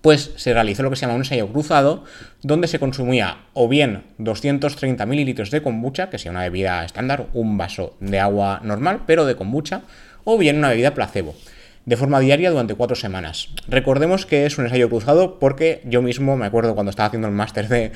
Pues 0.00 0.32
se 0.36 0.52
realizó 0.52 0.82
lo 0.82 0.90
que 0.90 0.96
se 0.96 1.02
llama 1.02 1.14
un 1.14 1.22
ensayo 1.22 1.48
cruzado, 1.48 2.04
donde 2.42 2.68
se 2.68 2.78
consumía 2.78 3.38
o 3.54 3.68
bien 3.68 4.04
230 4.18 5.04
mililitros 5.06 5.50
de 5.50 5.62
kombucha, 5.62 6.10
que 6.10 6.18
sea 6.18 6.30
una 6.30 6.42
bebida 6.42 6.84
estándar, 6.84 7.26
un 7.32 7.58
vaso 7.58 7.96
de 8.00 8.20
agua 8.20 8.60
normal, 8.62 9.02
pero 9.06 9.26
de 9.26 9.36
kombucha, 9.36 9.82
o 10.24 10.38
bien 10.38 10.58
una 10.58 10.70
bebida 10.70 10.94
placebo 10.94 11.34
de 11.86 11.96
forma 11.96 12.20
diaria 12.20 12.50
durante 12.50 12.74
cuatro 12.74 12.96
semanas. 12.96 13.48
Recordemos 13.68 14.26
que 14.26 14.44
es 14.44 14.58
un 14.58 14.64
ensayo 14.64 14.90
cruzado 14.90 15.38
porque 15.38 15.80
yo 15.84 16.02
mismo 16.02 16.36
me 16.36 16.44
acuerdo 16.44 16.74
cuando 16.74 16.90
estaba 16.90 17.06
haciendo 17.06 17.28
el 17.28 17.34
máster 17.34 17.68
de, 17.68 17.92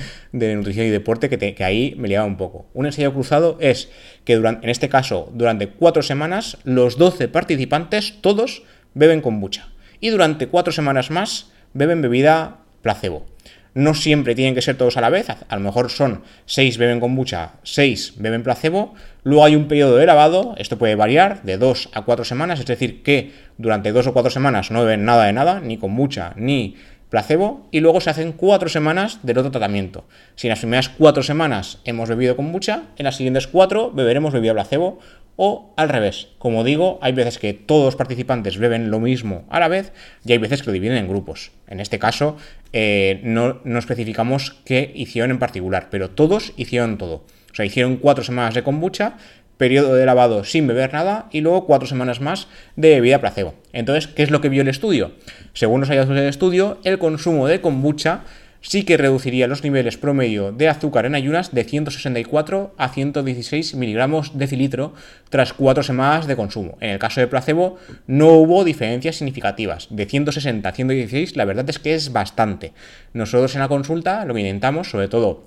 nutrición 0.55 0.87
y 0.87 0.91
deporte 0.91 1.29
que, 1.29 1.65
ahí 1.65 1.95
me 1.99 2.09
liaba 2.09 2.25
un 2.25 2.37
poco. 2.37 2.67
Un 2.73 2.87
ensayo 2.87 3.13
cruzado 3.13 3.59
es 3.61 3.91
que 4.25 4.37
durante, 4.37 4.65
en 4.65 4.71
este 4.71 4.89
caso 4.89 5.31
durante 5.35 5.69
cuatro 5.69 6.03
semanas 6.03 6.57
los 6.65 6.97
12 6.97 7.29
participantes 7.29 8.15
todos 8.21 8.63
beben 8.95 9.21
kombucha 9.21 9.69
y 10.01 10.11
durante 10.11 10.47
cuatro 10.47 10.73
semanas 10.73 11.11
más 11.11 11.51
beben 11.75 12.01
bebida 12.01 12.59
placebo. 12.83 13.27
No 13.75 13.95
siempre 13.95 14.35
tienen 14.35 14.55
que 14.55 14.63
ser 14.63 14.77
todos 14.77 14.97
a 14.97 15.01
la 15.01 15.11
vez, 15.11 15.29
a 15.31 15.55
lo 15.57 15.61
mejor 15.61 15.91
son 15.91 16.23
6 16.47 16.77
beben 16.79 16.99
kombucha, 16.99 17.53
6 17.63 18.15
beben 18.19 18.43
placebo, 18.43 18.95
luego 19.23 19.45
hay 19.45 19.55
un 19.55 19.69
periodo 19.69 19.97
de 19.97 20.07
lavado, 20.07 20.55
esto 20.59 20.77
puede 20.77 20.97
variar 20.97 21.43
de 21.43 21.57
2 21.57 21.91
a 21.93 22.03
4 22.03 22.25
semanas, 22.25 22.59
es 22.59 22.67
decir, 22.67 23.03
que 23.03 23.33
durante 23.59 23.93
2 23.93 24.09
o 24.09 24.13
4 24.13 24.31
semanas 24.31 24.71
no 24.71 24.85
beben 24.85 25.05
nada 25.05 25.27
de 25.27 25.33
nada, 25.33 25.61
ni 25.61 25.77
kombucha, 25.77 26.33
ni 26.37 26.75
placebo, 27.11 27.69
y 27.71 27.81
luego 27.81 28.01
se 28.01 28.11
hacen 28.11 28.33
4 28.33 28.69
semanas 28.69 29.19
del 29.23 29.39
otro 29.39 29.51
tratamiento. 29.51 30.05
Si 30.37 30.47
en 30.47 30.51
las 30.51 30.61
primeras 30.61 30.89
4 30.89 31.23
semanas 31.23 31.79
hemos 31.85 32.09
bebido 32.09 32.37
kombucha, 32.37 32.85
en 32.97 33.05
las 33.05 33.17
siguientes 33.17 33.47
4 33.47 33.91
beberemos 33.93 34.33
bebida 34.33 34.55
placebo 34.55 35.01
o 35.43 35.73
al 35.75 35.89
revés. 35.89 36.29
Como 36.37 36.65
digo, 36.65 36.99
hay 37.01 37.13
veces 37.13 37.39
que 37.39 37.55
todos 37.55 37.87
los 37.87 37.97
participantes 37.97 38.59
beben 38.59 38.91
lo 38.91 39.01
mismo 39.01 39.47
a 39.49 39.59
la 39.59 39.69
vez 39.69 39.91
y 40.23 40.33
hay 40.33 40.39
veces 40.39 40.61
que 40.61 40.67
lo 40.67 40.75
dividen 40.75 40.99
en 40.99 41.09
grupos. 41.09 41.51
En 41.67 41.81
este 41.81 41.99
caso, 41.99 42.37
eh, 42.75 43.23
no, 43.25 43.59
no, 43.65 43.79
especificamos 43.79 44.61
qué 44.67 44.93
hicieron 44.95 45.31
en 45.31 45.39
particular, 45.39 45.89
pero 45.91 46.11
todos 46.11 46.53
hicieron 46.59 46.99
todo. 46.99 47.25
O 47.51 47.55
sea, 47.55 47.65
hicieron 47.65 47.97
cuatro 47.97 48.23
semanas 48.23 48.53
de 48.53 48.63
kombucha, 48.63 49.17
periodo 49.57 49.95
de 49.95 50.05
lavado 50.05 50.45
sin 50.45 50.67
beber 50.67 50.93
nada 50.93 51.31
y 51.33 51.41
luego 51.41 51.65
cuatro 51.65 51.89
semanas 51.89 52.21
más 52.21 52.47
de 52.77 52.91
bebida 52.91 53.23
placebo. 53.23 53.55
Entonces, 53.73 54.09
¿qué 54.09 54.23
es 54.23 54.31
lo 54.31 54.43
que 54.43 54.51
vio 54.51 54.61
el 54.61 54.69
estudio? 54.69 55.13
Según 55.55 55.81
los 55.81 55.89
hallazgos 55.89 56.17
del 56.17 56.29
estudio, 56.29 56.79
el 56.85 56.99
consumo 56.99 57.47
de 57.47 57.63
kombucha 57.63 58.25
sí 58.61 58.85
que 58.85 58.97
reduciría 58.97 59.47
los 59.47 59.65
niveles 59.65 59.97
promedio 59.97 60.53
de 60.53 60.69
azúcar 60.69 61.07
en 61.07 61.15
ayunas 61.15 61.53
de 61.53 61.65
164 61.65 62.75
a 62.77 62.89
116 62.89 63.75
miligramos 63.75 64.39
decilitro 64.39 64.95
tras 65.29 65.53
cuatro 65.53 65.83
semanas 65.83 66.27
de 66.27 66.37
consumo. 66.37 66.77
En 66.81 66.91
el 66.91 66.99
caso 66.99 67.21
de 67.21 67.27
placebo 67.27 67.79
no 68.07 68.29
hubo 68.35 68.65
diferencias 68.65 69.17
significativas. 69.17 69.89
De 69.91 70.07
160 70.07 70.69
a 70.69 70.73
116 70.73 71.37
la 71.37 71.45
verdad 71.45 71.69
es 71.69 71.79
que 71.79 71.95
es 71.95 72.13
bastante. 72.13 72.73
Nosotros 73.13 73.55
en 73.55 73.61
la 73.61 73.69
consulta 73.69 74.25
lo 74.25 74.35
que 74.35 74.41
intentamos, 74.41 74.91
sobre 74.91 75.09
todo 75.09 75.45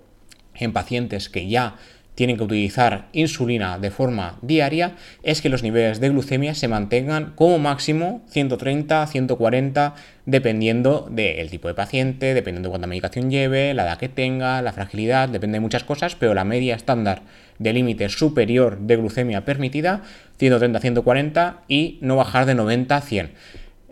en 0.56 0.74
pacientes 0.74 1.30
que 1.30 1.48
ya 1.48 1.76
tienen 2.16 2.38
que 2.38 2.44
utilizar 2.44 3.08
insulina 3.14 3.80
de 3.80 3.92
forma 3.92 4.38
diaria 4.42 4.96
es 5.24 5.42
que 5.42 5.50
los 5.50 5.64
niveles 5.64 6.00
de 6.00 6.10
glucemia 6.10 6.54
se 6.54 6.68
mantengan 6.68 7.34
como 7.36 7.60
máximo 7.60 8.24
130, 8.30 9.08
140, 9.08 9.96
dependiendo 10.26 11.08
del 11.10 11.50
tipo 11.50 11.68
de 11.68 11.74
paciente, 11.74 12.34
dependiendo 12.34 12.70
de 12.70 12.72
cuánta 12.72 12.88
medicación 12.88 13.32
lleve, 13.32 13.74
la 13.74 13.84
edad 13.84 13.98
que 13.98 14.10
tenga, 14.10 14.62
la 14.62 14.74
fragilidad, 14.74 15.30
depende 15.30 15.56
de 15.56 15.62
muchas 15.62 15.84
cosas, 15.84 16.16
pero 16.16 16.34
la 16.34 16.44
media 16.44 16.76
estándar 16.76 17.24
de 17.60 17.74
límite 17.74 18.10
superior 18.10 18.80
de 18.80 18.96
glucemia 18.96 19.46
permitida, 19.46 20.02
130, 20.38 20.80
140 20.80 21.62
y 21.68 21.98
no 22.02 22.16
bajar 22.16 22.46
de 22.46 22.56
90 22.56 22.96
a 22.96 23.02
100. 23.02 23.32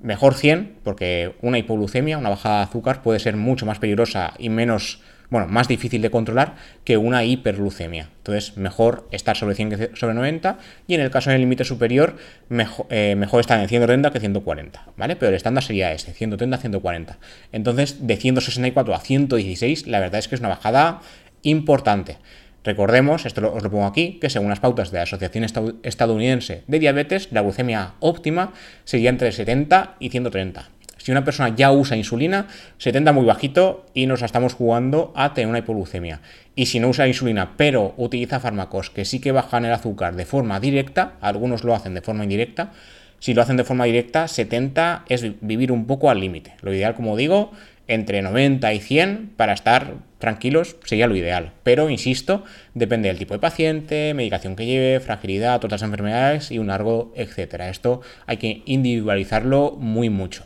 Mejor 0.01 0.33
100, 0.33 0.77
porque 0.83 1.35
una 1.41 1.59
hipoglucemia, 1.59 2.17
una 2.17 2.29
bajada 2.29 2.57
de 2.57 2.63
azúcar, 2.63 3.03
puede 3.03 3.19
ser 3.19 3.35
mucho 3.35 3.67
más 3.67 3.77
peligrosa 3.77 4.33
y 4.39 4.49
menos 4.49 5.01
bueno, 5.31 5.47
más 5.47 5.69
difícil 5.69 6.01
de 6.01 6.11
controlar 6.11 6.55
que 6.83 6.97
una 6.97 7.23
hiperglucemia. 7.23 8.09
Entonces, 8.17 8.57
mejor 8.57 9.07
estar 9.11 9.37
sobre 9.37 9.55
100 9.55 9.69
que 9.69 9.89
sobre 9.95 10.13
90 10.13 10.59
y 10.87 10.93
en 10.93 11.01
el 11.01 11.09
caso 11.09 11.31
del 11.31 11.39
límite 11.39 11.63
superior, 11.63 12.17
mejor, 12.49 12.85
eh, 12.89 13.15
mejor 13.15 13.39
estar 13.39 13.59
en 13.59 13.67
130 13.67 14.11
que 14.11 14.19
140, 14.19 14.87
¿vale? 14.97 15.15
Pero 15.15 15.29
el 15.29 15.35
estándar 15.35 15.63
sería 15.63 15.93
ese, 15.93 16.13
130 16.13 16.57
140. 16.57 17.17
Entonces, 17.53 18.05
de 18.05 18.17
164 18.17 18.93
a 18.93 18.99
116, 18.99 19.87
la 19.87 20.01
verdad 20.01 20.19
es 20.19 20.27
que 20.27 20.35
es 20.35 20.41
una 20.41 20.49
bajada 20.49 20.99
importante. 21.43 22.17
Recordemos, 22.63 23.25
esto 23.25 23.53
os 23.53 23.63
lo 23.63 23.71
pongo 23.71 23.85
aquí, 23.85 24.19
que 24.21 24.29
según 24.29 24.49
las 24.49 24.59
pautas 24.59 24.91
de 24.91 24.97
la 24.97 25.03
Asociación 25.03 25.45
Estadounidense 25.81 26.63
de 26.67 26.77
Diabetes, 26.77 27.29
la 27.31 27.41
glucemia 27.41 27.93
óptima 28.01 28.53
sería 28.83 29.09
entre 29.09 29.31
70 29.31 29.95
y 29.99 30.09
130. 30.09 30.69
Si 31.03 31.11
una 31.11 31.25
persona 31.25 31.55
ya 31.55 31.71
usa 31.71 31.97
insulina, 31.97 32.47
70 32.77 33.11
muy 33.11 33.25
bajito 33.25 33.87
y 33.95 34.05
nos 34.05 34.21
estamos 34.21 34.53
jugando 34.53 35.11
a 35.15 35.33
tener 35.33 35.47
una 35.47 35.59
hipoglucemia. 35.59 36.21
Y 36.55 36.67
si 36.67 36.79
no 36.79 36.89
usa 36.89 37.07
insulina, 37.07 37.53
pero 37.57 37.95
utiliza 37.97 38.39
fármacos 38.39 38.91
que 38.91 39.03
sí 39.03 39.19
que 39.19 39.31
bajan 39.31 39.65
el 39.65 39.73
azúcar 39.73 40.15
de 40.15 40.25
forma 40.25 40.59
directa, 40.59 41.13
algunos 41.19 41.63
lo 41.63 41.73
hacen 41.73 41.95
de 41.95 42.01
forma 42.01 42.23
indirecta, 42.23 42.71
si 43.17 43.33
lo 43.33 43.41
hacen 43.41 43.57
de 43.57 43.63
forma 43.63 43.85
directa, 43.85 44.27
70 44.27 45.05
es 45.07 45.25
vivir 45.41 45.71
un 45.71 45.87
poco 45.87 46.09
al 46.11 46.19
límite. 46.19 46.53
Lo 46.61 46.73
ideal, 46.73 46.93
como 46.93 47.15
digo, 47.15 47.51
entre 47.87 48.21
90 48.21 48.73
y 48.73 48.79
100 48.79 49.33
para 49.37 49.53
estar 49.53 49.95
tranquilos 50.19 50.75
sería 50.85 51.07
lo 51.07 51.15
ideal. 51.15 51.51
Pero, 51.63 51.89
insisto, 51.89 52.43
depende 52.73 53.09
del 53.09 53.17
tipo 53.17 53.33
de 53.33 53.39
paciente, 53.39 54.13
medicación 54.13 54.55
que 54.55 54.65
lleve, 54.65 54.99
fragilidad, 54.99 55.63
otras 55.63 55.81
enfermedades 55.81 56.51
y 56.51 56.59
un 56.59 56.67
largo, 56.67 57.11
etcétera. 57.15 57.69
Esto 57.69 58.01
hay 58.27 58.37
que 58.37 58.61
individualizarlo 58.65 59.75
muy 59.77 60.09
mucho. 60.09 60.43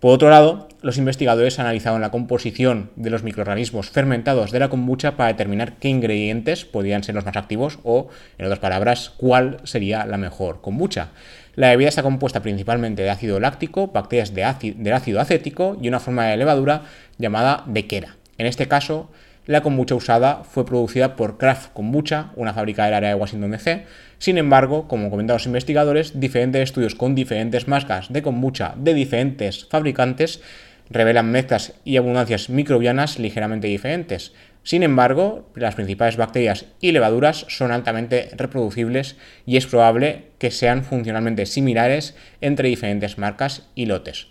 Por 0.00 0.14
otro 0.14 0.30
lado, 0.30 0.66
los 0.80 0.96
investigadores 0.96 1.58
analizaron 1.58 2.00
la 2.00 2.10
composición 2.10 2.90
de 2.96 3.10
los 3.10 3.22
microorganismos 3.22 3.90
fermentados 3.90 4.50
de 4.50 4.58
la 4.58 4.70
kombucha 4.70 5.14
para 5.14 5.28
determinar 5.28 5.74
qué 5.74 5.88
ingredientes 5.88 6.64
podían 6.64 7.04
ser 7.04 7.14
los 7.14 7.26
más 7.26 7.36
activos 7.36 7.78
o, 7.82 8.08
en 8.38 8.46
otras 8.46 8.60
palabras, 8.60 9.10
cuál 9.18 9.58
sería 9.64 10.06
la 10.06 10.16
mejor 10.16 10.62
kombucha. 10.62 11.10
La 11.54 11.68
bebida 11.68 11.90
está 11.90 12.02
compuesta 12.02 12.40
principalmente 12.40 13.02
de 13.02 13.10
ácido 13.10 13.40
láctico, 13.40 13.88
bacterias 13.88 14.32
de 14.32 14.74
del 14.78 14.92
ácido 14.94 15.20
acético 15.20 15.76
y 15.82 15.88
una 15.88 16.00
forma 16.00 16.24
de 16.24 16.38
levadura 16.38 16.84
llamada 17.18 17.64
bequera. 17.66 18.16
En 18.38 18.46
este 18.46 18.68
caso, 18.68 19.10
la 19.50 19.62
kombucha 19.62 19.96
usada 19.96 20.44
fue 20.44 20.64
producida 20.64 21.16
por 21.16 21.36
Kraft 21.36 21.72
Kombucha, 21.72 22.30
una 22.36 22.54
fábrica 22.54 22.84
del 22.84 22.94
área 22.94 23.08
de 23.08 23.16
Washington 23.16 23.50
DC. 23.50 23.84
Sin 24.18 24.38
embargo, 24.38 24.86
como 24.86 25.10
comentan 25.10 25.34
los 25.34 25.46
investigadores, 25.46 26.20
diferentes 26.20 26.62
estudios 26.62 26.94
con 26.94 27.16
diferentes 27.16 27.66
marcas 27.66 28.12
de 28.12 28.22
kombucha 28.22 28.74
de 28.76 28.94
diferentes 28.94 29.64
fabricantes 29.64 30.40
revelan 30.88 31.32
mezclas 31.32 31.72
y 31.84 31.96
abundancias 31.96 32.48
microbianas 32.48 33.18
ligeramente 33.18 33.66
diferentes. 33.66 34.34
Sin 34.62 34.84
embargo, 34.84 35.50
las 35.56 35.74
principales 35.74 36.16
bacterias 36.16 36.66
y 36.80 36.92
levaduras 36.92 37.44
son 37.48 37.72
altamente 37.72 38.30
reproducibles 38.36 39.16
y 39.46 39.56
es 39.56 39.66
probable 39.66 40.26
que 40.38 40.52
sean 40.52 40.84
funcionalmente 40.84 41.44
similares 41.44 42.14
entre 42.40 42.68
diferentes 42.68 43.18
marcas 43.18 43.68
y 43.74 43.86
lotes. 43.86 44.28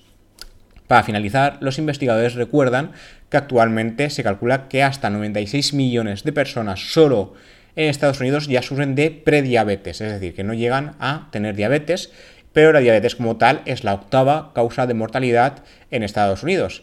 Para 0.90 1.04
finalizar, 1.04 1.60
los 1.62 1.78
investigadores 1.78 2.34
recuerdan 2.34 2.94
que 3.30 3.38
actualmente 3.38 4.10
se 4.10 4.24
calcula 4.24 4.68
que 4.70 4.82
hasta 4.82 5.12
96 5.12 5.76
millones 5.76 6.24
de 6.24 6.34
personas 6.34 6.92
solo 6.92 7.36
en 7.76 7.90
Estados 7.90 8.20
Unidos 8.20 8.48
ya 8.48 8.64
sufren 8.64 8.96
de 8.96 9.12
prediabetes, 9.12 10.02
es 10.02 10.12
decir, 10.12 10.34
que 10.34 10.44
no 10.44 10.56
llegan 10.56 10.96
a 11.00 11.28
tener 11.32 11.56
diabetes, 11.56 12.12
pero 12.54 12.74
la 12.74 12.80
diabetes 12.80 13.16
como 13.16 13.38
tal 13.38 13.62
es 13.66 13.84
la 13.84 13.94
octava 13.94 14.52
causa 14.56 14.88
de 14.88 14.96
mortalidad 14.96 15.64
en 15.92 16.02
Estados 16.02 16.42
Unidos. 16.42 16.82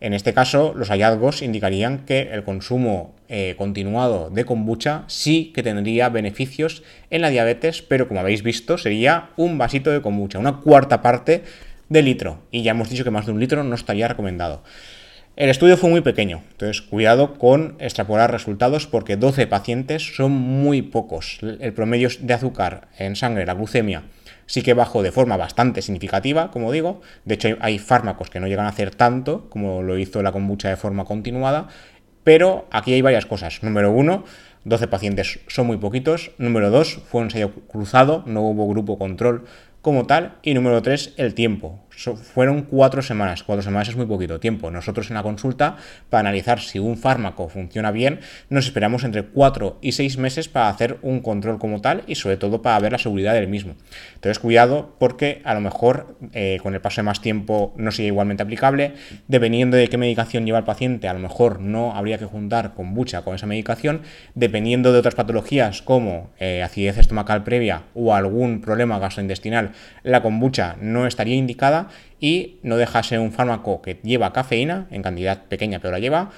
En 0.00 0.12
este 0.12 0.34
caso, 0.34 0.74
los 0.76 0.90
hallazgos 0.90 1.40
indicarían 1.40 2.04
que 2.04 2.28
el 2.32 2.44
consumo 2.44 3.14
eh, 3.30 3.54
continuado 3.56 4.28
de 4.28 4.44
kombucha 4.44 5.04
sí 5.06 5.50
que 5.54 5.62
tendría 5.62 6.10
beneficios 6.10 6.82
en 7.08 7.22
la 7.22 7.30
diabetes, 7.30 7.80
pero 7.80 8.06
como 8.06 8.20
habéis 8.20 8.42
visto, 8.42 8.76
sería 8.76 9.30
un 9.38 9.56
vasito 9.56 9.90
de 9.90 10.02
kombucha, 10.02 10.38
una 10.38 10.60
cuarta 10.60 11.00
parte 11.00 11.42
de 11.88 12.02
litro. 12.02 12.42
Y 12.50 12.62
ya 12.62 12.72
hemos 12.72 12.90
dicho 12.90 13.04
que 13.04 13.10
más 13.10 13.26
de 13.26 13.32
un 13.32 13.40
litro 13.40 13.64
no 13.64 13.74
estaría 13.74 14.08
recomendado. 14.08 14.62
El 15.36 15.50
estudio 15.50 15.76
fue 15.76 15.90
muy 15.90 16.00
pequeño, 16.00 16.42
entonces 16.52 16.80
cuidado 16.80 17.34
con 17.34 17.76
extrapolar 17.78 18.32
resultados 18.32 18.86
porque 18.86 19.18
12 19.18 19.46
pacientes 19.46 20.16
son 20.16 20.32
muy 20.32 20.80
pocos. 20.80 21.40
El 21.42 21.74
promedio 21.74 22.08
de 22.20 22.32
azúcar 22.32 22.88
en 22.96 23.16
sangre, 23.16 23.44
la 23.44 23.52
glucemia, 23.52 24.04
sí 24.46 24.62
que 24.62 24.72
bajó 24.72 25.02
de 25.02 25.12
forma 25.12 25.36
bastante 25.36 25.82
significativa, 25.82 26.50
como 26.50 26.72
digo. 26.72 27.02
De 27.26 27.34
hecho, 27.34 27.48
hay 27.60 27.78
fármacos 27.78 28.30
que 28.30 28.40
no 28.40 28.46
llegan 28.46 28.64
a 28.64 28.70
hacer 28.70 28.94
tanto, 28.94 29.50
como 29.50 29.82
lo 29.82 29.98
hizo 29.98 30.22
la 30.22 30.32
kombucha 30.32 30.70
de 30.70 30.76
forma 30.76 31.04
continuada. 31.04 31.68
Pero 32.24 32.66
aquí 32.70 32.94
hay 32.94 33.02
varias 33.02 33.26
cosas. 33.26 33.62
Número 33.62 33.92
uno, 33.92 34.24
12 34.64 34.88
pacientes 34.88 35.40
son 35.48 35.66
muy 35.66 35.76
poquitos. 35.76 36.32
Número 36.38 36.70
dos, 36.70 36.98
fue 37.08 37.20
un 37.20 37.26
ensayo 37.26 37.52
cruzado, 37.68 38.24
no 38.26 38.40
hubo 38.40 38.66
grupo 38.66 38.98
control 38.98 39.44
como 39.86 40.04
tal. 40.04 40.32
Y 40.42 40.52
número 40.52 40.82
tres, 40.82 41.14
el 41.16 41.32
tiempo 41.32 41.86
fueron 41.96 42.62
cuatro 42.62 43.02
semanas. 43.02 43.42
Cuatro 43.42 43.62
semanas 43.62 43.88
es 43.88 43.96
muy 43.96 44.06
poquito 44.06 44.38
tiempo. 44.38 44.70
Nosotros 44.70 45.08
en 45.10 45.14
la 45.14 45.22
consulta, 45.22 45.76
para 46.10 46.20
analizar 46.20 46.60
si 46.60 46.78
un 46.78 46.96
fármaco 46.96 47.48
funciona 47.48 47.90
bien, 47.90 48.20
nos 48.50 48.66
esperamos 48.66 49.04
entre 49.04 49.22
cuatro 49.22 49.78
y 49.80 49.92
seis 49.92 50.18
meses 50.18 50.48
para 50.48 50.68
hacer 50.68 50.98
un 51.02 51.20
control 51.20 51.58
como 51.58 51.80
tal 51.80 52.02
y 52.06 52.16
sobre 52.16 52.36
todo 52.36 52.62
para 52.62 52.78
ver 52.80 52.92
la 52.92 52.98
seguridad 52.98 53.32
del 53.32 53.48
mismo. 53.48 53.74
Entonces, 54.14 54.38
cuidado 54.38 54.94
porque 54.98 55.40
a 55.44 55.54
lo 55.54 55.60
mejor 55.60 56.18
eh, 56.32 56.58
con 56.62 56.74
el 56.74 56.80
paso 56.80 56.96
de 56.96 57.04
más 57.04 57.20
tiempo 57.20 57.72
no 57.76 57.90
sería 57.90 58.08
igualmente 58.08 58.42
aplicable. 58.42 58.94
Dependiendo 59.28 59.76
de 59.76 59.88
qué 59.88 59.96
medicación 59.98 60.44
lleva 60.44 60.58
el 60.58 60.64
paciente, 60.64 61.08
a 61.08 61.14
lo 61.14 61.20
mejor 61.20 61.60
no 61.60 61.94
habría 61.94 62.18
que 62.18 62.26
juntar 62.26 62.74
kombucha 62.74 63.22
con 63.22 63.34
esa 63.34 63.46
medicación. 63.46 64.02
Dependiendo 64.34 64.92
de 64.92 64.98
otras 64.98 65.14
patologías 65.14 65.80
como 65.80 66.30
eh, 66.38 66.62
acidez 66.62 66.98
estomacal 66.98 67.44
previa 67.44 67.84
o 67.94 68.14
algún 68.14 68.60
problema 68.60 68.98
gastrointestinal, 68.98 69.72
la 70.02 70.22
kombucha 70.22 70.76
no 70.80 71.06
estaría 71.06 71.36
indicada 71.36 71.88
y 72.20 72.56
no 72.62 72.76
dejase 72.76 73.18
un 73.18 73.32
fármaco 73.32 73.82
que 73.82 73.98
lleva 74.02 74.32
cafeína, 74.32 74.86
en 74.90 75.02
cantidad 75.02 75.44
pequeña 75.44 75.78
pero 75.80 75.92
la 75.92 75.98
lleva, 75.98 76.30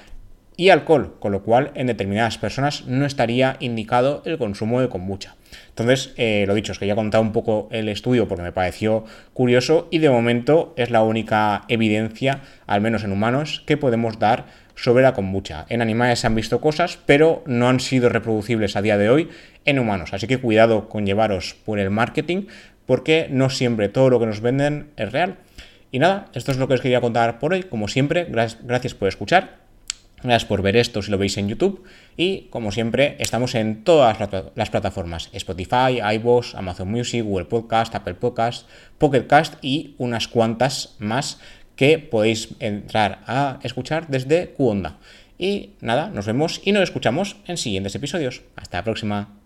y 0.58 0.70
alcohol, 0.70 1.14
con 1.20 1.30
lo 1.30 1.44
cual 1.44 1.70
en 1.76 1.86
determinadas 1.86 2.36
personas 2.36 2.84
no 2.86 3.06
estaría 3.06 3.56
indicado 3.60 4.22
el 4.24 4.38
consumo 4.38 4.80
de 4.80 4.88
kombucha. 4.88 5.36
Entonces, 5.68 6.12
eh, 6.16 6.46
lo 6.48 6.54
dicho, 6.54 6.72
es 6.72 6.80
que 6.80 6.86
ya 6.88 6.94
he 6.94 6.96
contado 6.96 7.22
un 7.22 7.30
poco 7.30 7.68
el 7.70 7.88
estudio 7.88 8.26
porque 8.26 8.42
me 8.42 8.50
pareció 8.50 9.04
curioso 9.34 9.86
y 9.92 9.98
de 9.98 10.10
momento 10.10 10.74
es 10.76 10.90
la 10.90 11.04
única 11.04 11.62
evidencia, 11.68 12.42
al 12.66 12.80
menos 12.80 13.04
en 13.04 13.12
humanos, 13.12 13.62
que 13.66 13.76
podemos 13.76 14.18
dar 14.18 14.46
sobre 14.74 15.04
la 15.04 15.12
kombucha. 15.12 15.64
En 15.68 15.80
animales 15.80 16.18
se 16.18 16.26
han 16.26 16.34
visto 16.34 16.60
cosas, 16.60 16.98
pero 17.06 17.44
no 17.46 17.68
han 17.68 17.78
sido 17.78 18.08
reproducibles 18.08 18.74
a 18.74 18.82
día 18.82 18.98
de 18.98 19.10
hoy 19.10 19.28
en 19.64 19.78
humanos. 19.78 20.12
Así 20.12 20.26
que 20.26 20.38
cuidado 20.38 20.88
con 20.88 21.06
llevaros 21.06 21.56
por 21.64 21.78
el 21.78 21.90
marketing, 21.90 22.46
porque 22.88 23.28
no 23.30 23.50
siempre 23.50 23.90
todo 23.90 24.08
lo 24.08 24.18
que 24.18 24.24
nos 24.24 24.40
venden 24.40 24.90
es 24.96 25.12
real. 25.12 25.36
Y 25.92 25.98
nada, 25.98 26.28
esto 26.32 26.52
es 26.52 26.56
lo 26.56 26.68
que 26.68 26.74
os 26.74 26.80
quería 26.80 27.02
contar 27.02 27.38
por 27.38 27.52
hoy. 27.52 27.62
Como 27.62 27.86
siempre, 27.86 28.24
gracias 28.24 28.94
por 28.94 29.08
escuchar. 29.08 29.58
Gracias 30.22 30.46
por 30.46 30.62
ver 30.62 30.74
esto 30.74 31.02
si 31.02 31.10
lo 31.10 31.18
veis 31.18 31.36
en 31.36 31.48
YouTube. 31.48 31.84
Y 32.16 32.48
como 32.48 32.72
siempre, 32.72 33.16
estamos 33.18 33.54
en 33.54 33.84
todas 33.84 34.16
las 34.54 34.70
plataformas: 34.70 35.28
Spotify, 35.34 36.00
iVoox, 36.14 36.54
Amazon 36.54 36.90
Music, 36.90 37.22
Google 37.22 37.44
Podcast, 37.44 37.94
Apple 37.94 38.14
Podcast, 38.14 38.66
Pocket 38.96 39.26
Cast 39.26 39.62
y 39.62 39.94
unas 39.98 40.26
cuantas 40.26 40.96
más 40.98 41.40
que 41.76 41.98
podéis 41.98 42.54
entrar 42.58 43.20
a 43.26 43.58
escuchar 43.62 44.08
desde 44.08 44.54
Qonda. 44.56 44.96
Y 45.38 45.72
nada, 45.82 46.08
nos 46.08 46.24
vemos 46.24 46.62
y 46.64 46.72
nos 46.72 46.84
escuchamos 46.84 47.36
en 47.46 47.58
siguientes 47.58 47.94
episodios. 47.94 48.42
Hasta 48.56 48.78
la 48.78 48.84
próxima. 48.84 49.38